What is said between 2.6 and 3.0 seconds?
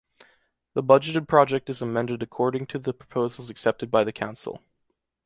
to the